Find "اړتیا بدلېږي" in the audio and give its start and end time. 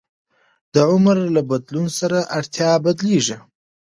2.37-3.37